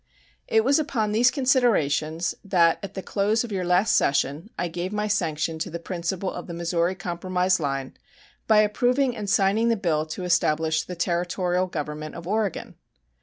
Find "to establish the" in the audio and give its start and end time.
10.07-10.95